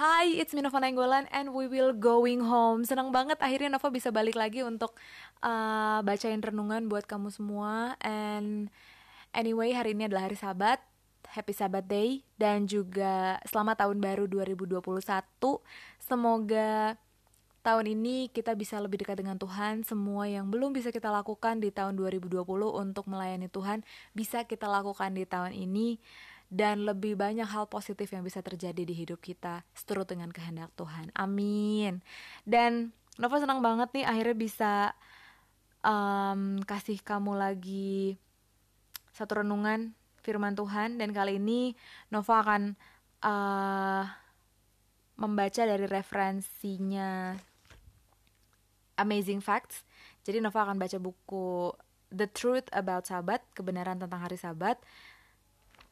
[0.00, 2.88] Hai, it's me Nova Nainggolan and we will going home.
[2.88, 4.96] Senang banget akhirnya Nova bisa balik lagi untuk
[5.44, 8.00] uh, bacain renungan buat kamu semua.
[8.00, 8.72] And
[9.36, 10.80] anyway, hari ini adalah hari Sabat.
[11.28, 14.80] Happy Sabat Day dan juga selamat tahun baru 2021.
[16.00, 16.96] Semoga
[17.60, 19.84] tahun ini kita bisa lebih dekat dengan Tuhan.
[19.84, 22.40] Semua yang belum bisa kita lakukan di tahun 2020
[22.72, 23.84] untuk melayani Tuhan
[24.16, 26.00] bisa kita lakukan di tahun ini
[26.50, 31.14] dan lebih banyak hal positif yang bisa terjadi di hidup kita seturut dengan kehendak Tuhan.
[31.14, 32.02] Amin.
[32.42, 32.90] Dan
[33.22, 34.72] Nova senang banget nih akhirnya bisa
[35.86, 38.18] um, kasih kamu lagi
[39.14, 41.78] satu renungan firman Tuhan dan kali ini
[42.10, 42.62] Nova akan
[43.22, 44.04] uh,
[45.20, 47.38] membaca dari referensinya
[48.98, 49.86] Amazing Facts.
[50.26, 51.72] Jadi Nova akan baca buku
[52.10, 54.82] The Truth About Sabat, kebenaran tentang hari Sabat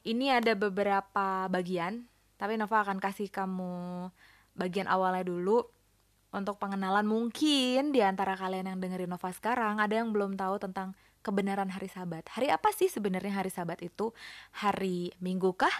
[0.08, 2.08] ini ada beberapa bagian,
[2.40, 4.08] tapi Nova akan kasih kamu
[4.56, 5.68] bagian awalnya dulu
[6.32, 10.96] untuk pengenalan mungkin di antara kalian yang dengerin Nova sekarang ada yang belum tahu tentang
[11.20, 12.24] kebenaran hari Sabat.
[12.32, 14.12] Hari apa sih sebenarnya hari Sabat itu?
[14.64, 15.72] Hari Minggu kah?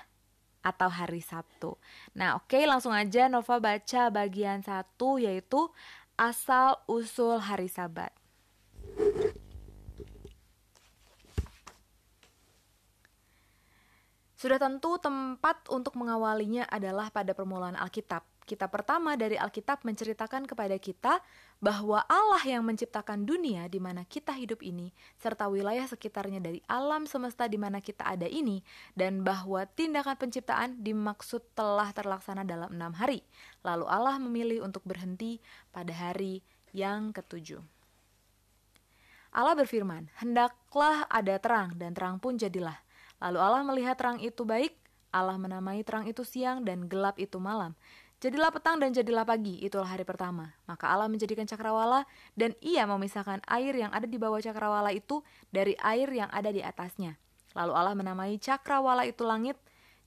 [0.60, 1.76] Atau hari Sabtu?
[2.12, 5.72] Nah oke okay, langsung aja Nova baca bagian satu yaitu
[6.18, 8.17] asal usul hari Sabat.
[14.38, 18.22] Sudah tentu tempat untuk mengawalinya adalah pada permulaan Alkitab.
[18.46, 21.18] Kitab pertama dari Alkitab menceritakan kepada kita
[21.58, 27.02] bahwa Allah yang menciptakan dunia di mana kita hidup ini, serta wilayah sekitarnya dari alam
[27.04, 28.62] semesta di mana kita ada ini,
[28.94, 33.26] dan bahwa tindakan penciptaan dimaksud telah terlaksana dalam enam hari.
[33.66, 35.42] Lalu Allah memilih untuk berhenti
[35.74, 37.58] pada hari yang ketujuh.
[39.34, 42.87] Allah berfirman, "Hendaklah ada terang, dan terang pun jadilah."
[43.18, 44.74] Lalu Allah melihat terang itu baik,
[45.10, 47.74] Allah menamai terang itu siang dan gelap itu malam.
[48.18, 50.50] Jadilah petang dan jadilah pagi, itulah hari pertama.
[50.66, 52.02] Maka Allah menjadikan cakrawala
[52.34, 55.22] dan ia memisahkan air yang ada di bawah cakrawala itu
[55.54, 57.14] dari air yang ada di atasnya.
[57.54, 59.54] Lalu Allah menamai cakrawala itu langit,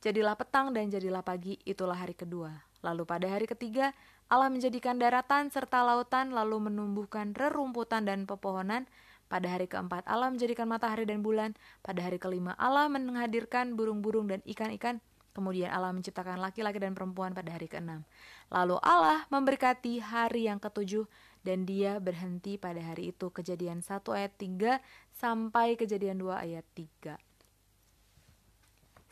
[0.04, 2.52] jadilah petang dan jadilah pagi, itulah hari kedua.
[2.84, 3.96] Lalu pada hari ketiga,
[4.28, 8.92] Allah menjadikan daratan serta lautan lalu menumbuhkan rerumputan dan pepohonan,
[9.32, 11.56] pada hari keempat Allah menjadikan matahari dan bulan.
[11.80, 15.00] Pada hari kelima Allah menghadirkan burung-burung dan ikan-ikan.
[15.32, 18.04] Kemudian Allah menciptakan laki-laki dan perempuan pada hari keenam.
[18.52, 21.08] Lalu Allah memberkati hari yang ketujuh
[21.48, 23.32] dan dia berhenti pada hari itu.
[23.32, 24.84] Kejadian 1 ayat 3
[25.16, 27.16] sampai kejadian 2 ayat 3.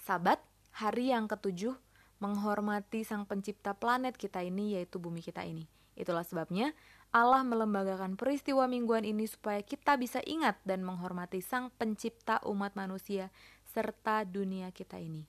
[0.04, 0.44] Sabat,
[0.76, 1.80] hari yang ketujuh,
[2.20, 5.79] menghormati sang pencipta planet kita ini yaitu bumi kita ini.
[6.00, 6.72] Itulah sebabnya
[7.12, 13.28] Allah melembagakan peristiwa mingguan ini supaya kita bisa ingat dan menghormati Sang Pencipta umat manusia
[13.76, 15.28] serta dunia kita ini.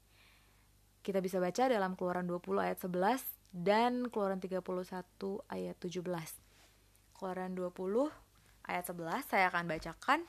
[1.02, 4.62] Kita bisa baca dalam Keluaran 20 ayat 11 dan Keluaran 31
[5.50, 6.06] ayat 17.
[7.18, 8.12] Keluaran 20
[8.70, 10.20] ayat 11 saya akan bacakan.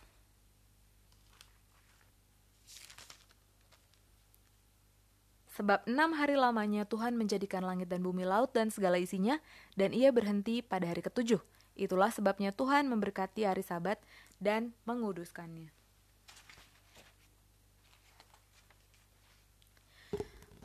[5.62, 9.38] Sebab enam hari lamanya Tuhan menjadikan langit dan bumi laut dan segala isinya,
[9.78, 11.38] dan ia berhenti pada hari ketujuh.
[11.78, 14.02] Itulah sebabnya Tuhan memberkati hari sabat
[14.42, 15.70] dan menguduskannya.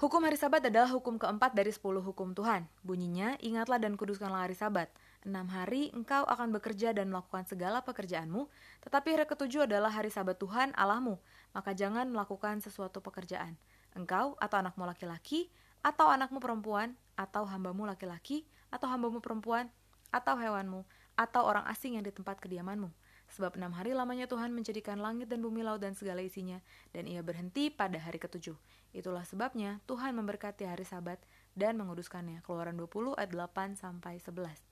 [0.00, 2.64] Hukum hari sabat adalah hukum keempat dari sepuluh hukum Tuhan.
[2.80, 4.88] Bunyinya, ingatlah dan kuduskanlah hari sabat.
[5.28, 8.48] Enam hari engkau akan bekerja dan melakukan segala pekerjaanmu,
[8.80, 11.20] tetapi hari ketujuh adalah hari sabat Tuhan Allahmu,
[11.52, 13.60] maka jangan melakukan sesuatu pekerjaan
[13.96, 15.48] engkau atau anakmu laki-laki,
[15.80, 19.72] atau anakmu perempuan, atau hambamu laki-laki, atau hambamu perempuan,
[20.12, 20.84] atau hewanmu,
[21.16, 22.92] atau orang asing yang di tempat kediamanmu.
[23.26, 26.62] Sebab enam hari lamanya Tuhan menjadikan langit dan bumi laut dan segala isinya,
[26.94, 28.54] dan ia berhenti pada hari ketujuh.
[28.94, 31.18] Itulah sebabnya Tuhan memberkati hari sabat
[31.58, 32.44] dan menguduskannya.
[32.46, 34.62] Keluaran 20 ayat 8 sampai 11.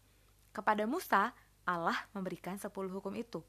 [0.55, 1.35] Kepada Musa,
[1.67, 3.43] Allah memberikan sepuluh hukum itu.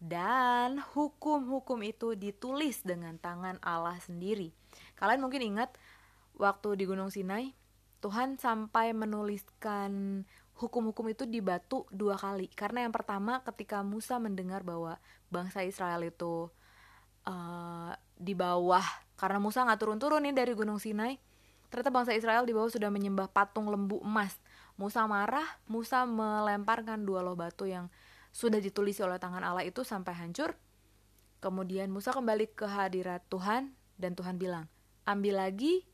[0.00, 4.48] Dan hukum-hukum itu ditulis dengan tangan Allah sendiri.
[4.96, 5.76] Kalian mungkin ingat
[6.40, 7.52] waktu di Gunung Sinai,
[8.00, 10.24] Tuhan sampai menuliskan
[10.56, 12.48] hukum-hukum itu di batu dua kali.
[12.48, 14.96] Karena yang pertama ketika Musa mendengar bahwa
[15.28, 16.48] bangsa Israel itu
[17.28, 18.84] uh, di bawah,
[19.20, 21.20] karena Musa nggak turun-turun nih dari Gunung Sinai,
[21.68, 24.40] ternyata bangsa Israel di bawah sudah menyembah patung lembu emas.
[24.80, 27.92] Musa marah, Musa melemparkan dua loh batu yang
[28.30, 30.54] sudah ditulis oleh tangan Allah itu sampai hancur.
[31.40, 34.68] Kemudian Musa kembali ke hadirat Tuhan dan Tuhan bilang,
[35.08, 35.88] ambil lagi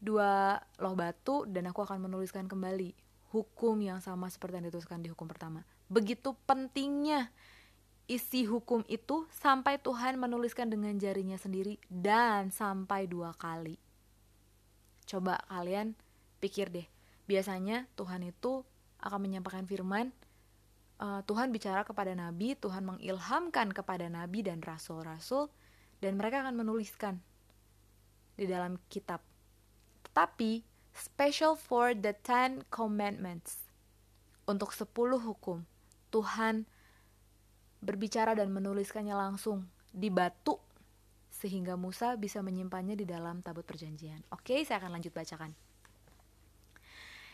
[0.00, 2.92] dua loh batu dan aku akan menuliskan kembali
[3.32, 5.64] hukum yang sama seperti yang dituliskan di hukum pertama.
[5.88, 7.32] Begitu pentingnya
[8.10, 13.78] isi hukum itu sampai Tuhan menuliskan dengan jarinya sendiri dan sampai dua kali.
[15.08, 15.94] Coba kalian
[16.42, 16.86] pikir deh,
[17.30, 18.66] Biasanya Tuhan itu
[18.98, 20.10] akan menyampaikan firman,
[21.00, 25.48] uh, Tuhan bicara kepada nabi, Tuhan mengilhamkan kepada nabi dan rasul-rasul,
[25.98, 27.18] dan mereka akan menuliskan
[28.36, 29.24] di dalam kitab.
[30.06, 30.62] Tetapi
[30.92, 33.68] special for the Ten Commandments
[34.44, 35.64] untuk sepuluh hukum
[36.10, 36.66] Tuhan
[37.80, 40.60] berbicara dan menuliskannya langsung di batu
[41.30, 44.20] sehingga Musa bisa menyimpannya di dalam tabut perjanjian.
[44.34, 45.69] Oke, saya akan lanjut bacakan.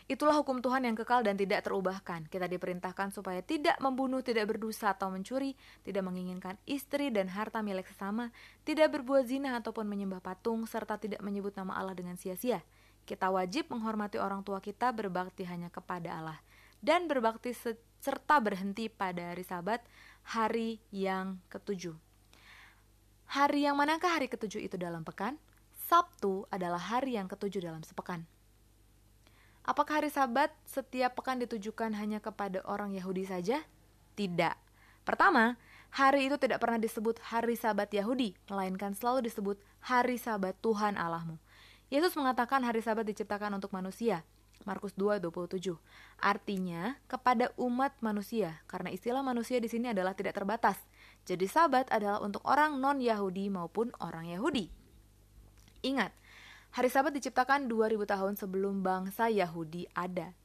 [0.07, 2.31] Itulah hukum Tuhan yang kekal dan tidak terubahkan.
[2.31, 5.51] Kita diperintahkan supaya tidak membunuh, tidak berdosa atau mencuri,
[5.83, 8.31] tidak menginginkan istri dan harta milik sesama,
[8.63, 12.63] tidak berbuat zina ataupun menyembah patung, serta tidak menyebut nama Allah dengan sia-sia.
[13.03, 16.39] Kita wajib menghormati orang tua kita, berbakti hanya kepada Allah,
[16.79, 17.51] dan berbakti
[17.99, 19.83] serta berhenti pada hari Sabat,
[20.23, 21.95] hari yang ketujuh.
[23.27, 25.35] Hari yang manakah hari ketujuh itu dalam pekan?
[25.91, 28.23] Sabtu adalah hari yang ketujuh dalam sepekan.
[29.67, 33.67] Apakah hari Sabat setiap pekan ditujukan hanya kepada orang Yahudi saja?
[34.15, 34.55] Tidak.
[35.03, 35.59] Pertama,
[35.91, 41.35] hari itu tidak pernah disebut hari Sabat Yahudi, melainkan selalu disebut hari Sabat Tuhan Allahmu.
[41.91, 44.23] Yesus mengatakan hari Sabat diciptakan untuk manusia.
[44.63, 45.75] Markus 2:27.
[46.15, 50.79] Artinya kepada umat manusia, karena istilah manusia di sini adalah tidak terbatas.
[51.27, 54.71] Jadi Sabat adalah untuk orang non-Yahudi maupun orang Yahudi.
[55.83, 56.15] Ingat,
[56.73, 60.35] Hari Sabat diciptakan 2000 tahun sebelum bangsa Yahudi ada.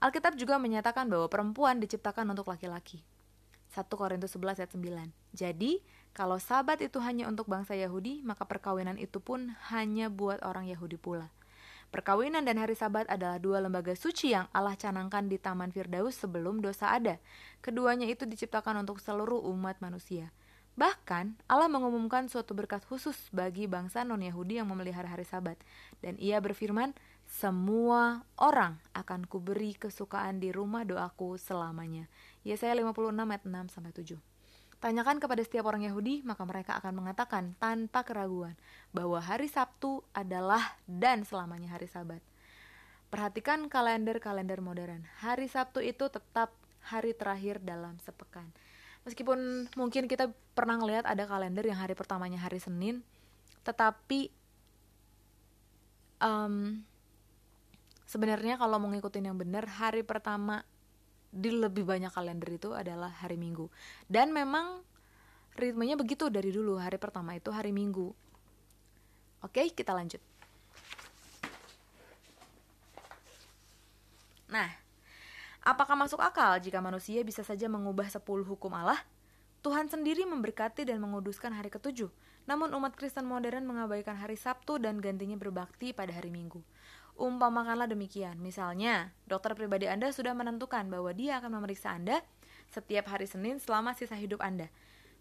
[0.00, 3.04] Alkitab juga menyatakan bahwa perempuan diciptakan untuk laki-laki.
[3.70, 5.36] 1 Korintus 11 ayat 9.
[5.36, 10.66] Jadi, kalau sabat itu hanya untuk bangsa Yahudi, maka perkawinan itu pun hanya buat orang
[10.66, 11.30] Yahudi pula.
[11.90, 16.62] Perkawinan dan hari sabat adalah dua lembaga suci yang Allah canangkan di Taman Firdaus sebelum
[16.62, 17.18] dosa ada.
[17.62, 20.30] Keduanya itu diciptakan untuk seluruh umat manusia.
[20.78, 25.58] Bahkan, Allah mengumumkan suatu berkat khusus bagi bangsa non-Yahudi yang memelihara hari sabat.
[25.98, 26.94] Dan ia berfirman,
[27.30, 32.10] semua orang akan kuberi kesukaan di rumah doaku selamanya.
[32.42, 34.18] Yesaya 56 ayat 6 sampai 7.
[34.80, 38.56] Tanyakan kepada setiap orang Yahudi, maka mereka akan mengatakan tanpa keraguan
[38.96, 42.24] bahwa hari Sabtu adalah dan selamanya hari Sabat.
[43.12, 45.04] Perhatikan kalender-kalender modern.
[45.20, 48.48] Hari Sabtu itu tetap hari terakhir dalam sepekan
[49.08, 53.00] meskipun mungkin kita pernah ngelihat ada kalender yang hari pertamanya hari Senin
[53.64, 54.32] tetapi
[56.20, 56.84] um,
[58.10, 60.62] sebenarnya kalau mau ngikutin yang benar hari pertama
[61.30, 63.70] di lebih banyak kalender itu adalah hari Minggu.
[64.10, 64.82] Dan memang
[65.54, 68.10] ritmenya begitu dari dulu hari pertama itu hari Minggu.
[69.40, 70.18] Oke kita lanjut.
[74.50, 74.68] Nah
[75.70, 78.98] Apakah masuk akal jika manusia bisa saja mengubah sepuluh hukum Allah?
[79.62, 82.10] Tuhan sendiri memberkati dan menguduskan hari ketujuh,
[82.42, 86.58] namun umat Kristen modern mengabaikan hari Sabtu dan gantinya berbakti pada hari Minggu.
[87.14, 92.18] Umpamakanlah demikian, misalnya, dokter pribadi Anda sudah menentukan bahwa dia akan memeriksa Anda
[92.66, 94.66] setiap hari Senin selama sisa hidup Anda.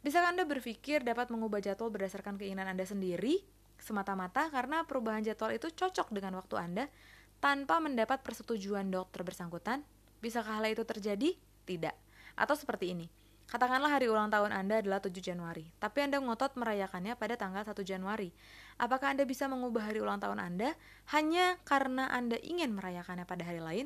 [0.02, 3.46] Bisakah Anda berpikir dapat mengubah jadwal berdasarkan keinginan Anda sendiri,
[3.78, 6.90] semata-mata karena perubahan jadwal itu cocok dengan waktu Anda,
[7.38, 9.86] tanpa mendapat persetujuan dokter bersangkutan?
[10.20, 11.36] Bisakah hal itu terjadi?
[11.64, 11.96] Tidak.
[12.36, 13.08] Atau seperti ini.
[13.50, 17.82] Katakanlah hari ulang tahun Anda adalah 7 Januari, tapi Anda ngotot merayakannya pada tanggal 1
[17.82, 18.30] Januari.
[18.78, 20.78] Apakah Anda bisa mengubah hari ulang tahun Anda
[21.10, 23.86] hanya karena Anda ingin merayakannya pada hari lain?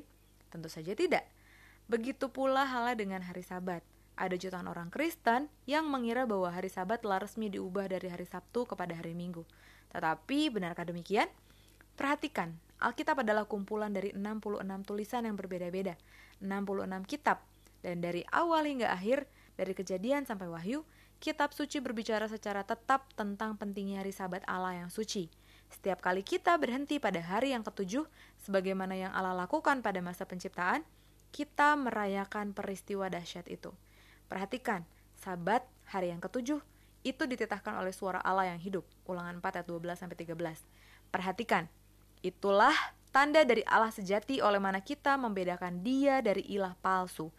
[0.51, 1.23] Tentu saja tidak.
[1.87, 3.87] Begitu pula halnya dengan hari Sabat.
[4.19, 8.67] Ada jutaan orang Kristen yang mengira bahwa hari Sabat telah resmi diubah dari hari Sabtu
[8.67, 9.47] kepada hari Minggu.
[9.95, 11.31] Tetapi benarkah demikian?
[11.95, 15.95] Perhatikan, Alkitab adalah kumpulan dari 66 tulisan yang berbeda-beda,
[16.43, 17.39] 66 kitab,
[17.79, 19.23] dan dari awal hingga akhir,
[19.55, 20.83] dari kejadian sampai wahyu,
[21.23, 25.31] kitab suci berbicara secara tetap tentang pentingnya hari sabat Allah yang suci.
[25.71, 28.03] Setiap kali kita berhenti pada hari yang ketujuh,
[28.43, 30.83] sebagaimana yang Allah lakukan pada masa penciptaan,
[31.31, 33.71] kita merayakan peristiwa dahsyat itu.
[34.27, 34.85] Perhatikan,
[35.17, 36.59] sabat hari yang ketujuh
[37.03, 38.85] itu dititahkan oleh suara Allah yang hidup.
[39.07, 40.35] Ulangan 4 ayat 12 sampai 13.
[41.09, 41.67] Perhatikan,
[42.23, 42.73] Itulah
[43.11, 47.29] tanda dari Allah sejati oleh mana kita membedakan dia dari ilah palsu.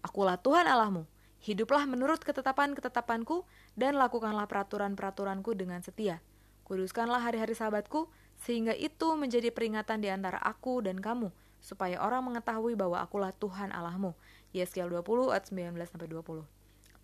[0.00, 1.04] Akulah Tuhan Allahmu.
[1.40, 3.44] Hiduplah menurut ketetapan-ketetapanku
[3.76, 6.24] dan lakukanlah peraturan-peraturanku dengan setia.
[6.64, 8.08] Kuduskanlah hari-hari sabatku
[8.40, 11.28] sehingga itu menjadi peringatan di antara aku dan kamu
[11.60, 14.16] supaya orang mengetahui bahwa akulah Tuhan Allahmu.
[14.56, 16.48] Yeskiel 20 ayat 19 sampai 20.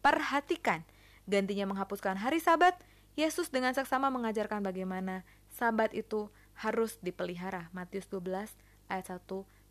[0.01, 0.81] Perhatikan,
[1.29, 2.77] gantinya menghapuskan hari sabat,
[3.17, 6.29] Yesus dengan seksama mengajarkan bagaimana sabat itu
[6.61, 7.69] harus dipelihara.
[7.77, 8.53] Matius 12
[8.89, 9.23] ayat 1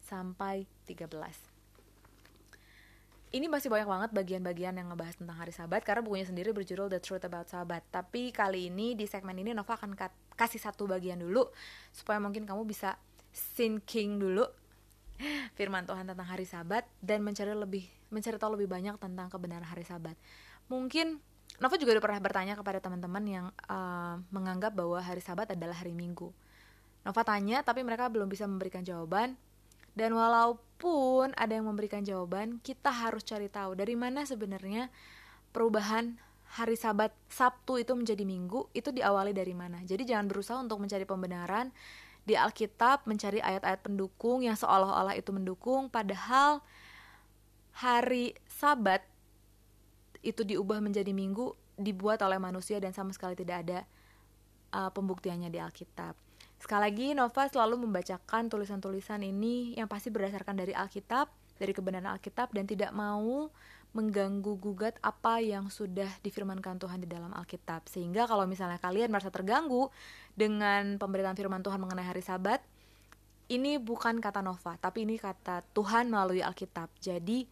[0.06, 1.56] sampai 13.
[3.36, 7.04] Ini masih banyak banget bagian-bagian yang ngebahas tentang hari Sabat karena bukunya sendiri berjudul The
[7.04, 7.84] Truth About Sabat.
[7.92, 9.92] Tapi kali ini di segmen ini Nova akan
[10.40, 11.44] kasih satu bagian dulu
[11.92, 12.96] supaya mungkin kamu bisa
[13.36, 14.48] sinking dulu
[15.60, 19.84] firman Tuhan tentang hari Sabat dan mencari lebih mencari tahu lebih banyak tentang kebenaran hari
[19.84, 20.16] Sabat.
[20.72, 21.20] Mungkin
[21.60, 25.92] Nova juga udah pernah bertanya kepada teman-teman yang uh, menganggap bahwa hari Sabat adalah hari
[25.92, 26.32] Minggu.
[27.06, 29.38] Nova tanya, tapi mereka belum bisa memberikan jawaban.
[29.96, 34.92] Dan walaupun ada yang memberikan jawaban, kita harus cari tahu dari mana sebenarnya
[35.56, 36.20] perubahan
[36.60, 39.80] hari Sabat Sabtu itu menjadi Minggu itu diawali dari mana.
[39.88, 41.72] Jadi jangan berusaha untuk mencari pembenaran
[42.26, 46.60] di Alkitab, mencari ayat-ayat pendukung yang seolah-olah itu mendukung, padahal
[47.76, 49.06] hari Sabat
[50.26, 53.80] itu diubah menjadi minggu dibuat oleh manusia dan sama sekali tidak ada
[54.74, 56.18] uh, pembuktiannya di Alkitab.
[56.66, 61.30] Sekali lagi Nova selalu membacakan tulisan-tulisan ini yang pasti berdasarkan dari Alkitab,
[61.62, 63.54] dari kebenaran Alkitab dan tidak mau
[63.94, 67.86] mengganggu gugat apa yang sudah difirmankan Tuhan di dalam Alkitab.
[67.86, 69.94] Sehingga kalau misalnya kalian merasa terganggu
[70.34, 72.66] dengan pemberitaan firman Tuhan mengenai hari Sabat,
[73.46, 76.90] ini bukan kata Nova, tapi ini kata Tuhan melalui Alkitab.
[76.98, 77.46] Jadi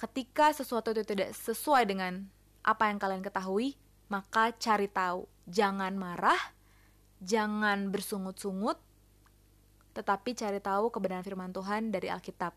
[0.00, 2.24] ketika sesuatu itu tidak sesuai dengan
[2.64, 3.76] apa yang kalian ketahui,
[4.08, 5.28] maka cari tahu.
[5.44, 6.40] Jangan marah,
[7.20, 8.80] jangan bersungut-sungut,
[9.92, 12.56] tetapi cari tahu kebenaran firman Tuhan dari Alkitab.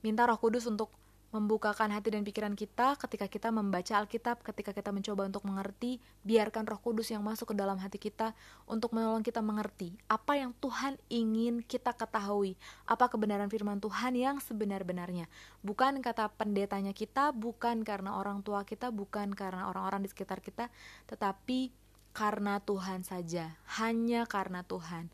[0.00, 0.88] Minta Roh Kudus untuk
[1.30, 6.66] membukakan hati dan pikiran kita ketika kita membaca Alkitab, ketika kita mencoba untuk mengerti, biarkan
[6.66, 8.34] Roh Kudus yang masuk ke dalam hati kita
[8.66, 14.42] untuk menolong kita mengerti apa yang Tuhan ingin kita ketahui, apa kebenaran firman Tuhan yang
[14.42, 15.30] sebenar-benarnya.
[15.62, 20.66] Bukan kata pendetanya kita, bukan karena orang tua kita, bukan karena orang-orang di sekitar kita,
[21.06, 21.70] tetapi
[22.10, 25.10] karena Tuhan saja, hanya karena Tuhan.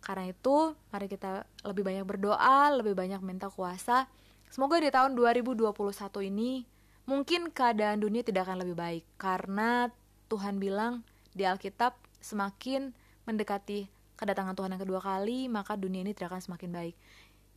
[0.00, 4.06] Karena itu, mari kita lebih banyak berdoa, lebih banyak minta kuasa
[4.46, 5.68] Semoga di tahun 2021
[6.30, 6.62] ini
[7.06, 9.90] mungkin keadaan dunia tidak akan lebih baik karena
[10.30, 11.02] Tuhan bilang
[11.34, 12.94] di Alkitab semakin
[13.26, 16.94] mendekati kedatangan Tuhan yang kedua kali, maka dunia ini tidak akan semakin baik.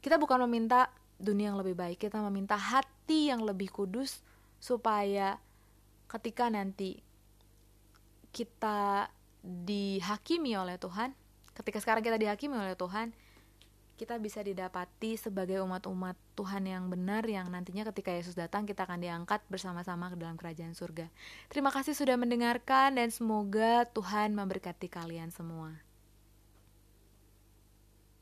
[0.03, 4.19] Kita bukan meminta dunia yang lebih baik, kita meminta hati yang lebih kudus
[4.59, 5.39] supaya
[6.09, 6.99] ketika nanti
[8.29, 9.09] kita
[9.43, 11.15] dihakimi oleh Tuhan,
[11.55, 13.15] ketika sekarang kita dihakimi oleh Tuhan,
[14.00, 19.03] kita bisa didapati sebagai umat-umat Tuhan yang benar yang nantinya ketika Yesus datang kita akan
[19.03, 21.12] diangkat bersama-sama ke dalam kerajaan surga.
[21.51, 25.88] Terima kasih sudah mendengarkan dan semoga Tuhan memberkati kalian semua.